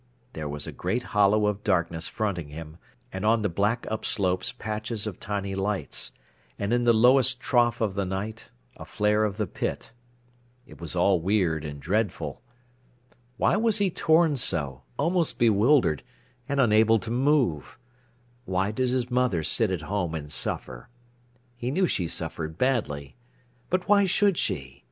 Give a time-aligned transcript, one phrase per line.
[0.33, 2.77] There was a great hollow of darkness fronting him,
[3.13, 6.11] and on the black upslopes patches of tiny lights,
[6.57, 9.91] and in the lowest trough of the night, a flare of the pit.
[10.65, 12.41] It was all weird and dreadful.
[13.37, 16.01] Why was he torn so, almost bewildered,
[16.49, 17.77] and unable to move?
[18.45, 20.89] Why did his mother sit at home and suffer?
[21.55, 23.17] He knew she suffered badly.
[23.69, 24.79] But why should she?